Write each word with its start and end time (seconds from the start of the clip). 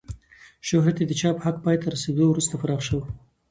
شهرت 0.67 0.97
یې 1.01 1.05
د 1.07 1.13
چاپ 1.21 1.37
حق 1.45 1.57
پای 1.65 1.77
ته 1.81 1.87
رسېدو 1.95 2.23
وروسته 2.29 2.53
پراخ 2.61 2.81
شو. 2.87 2.99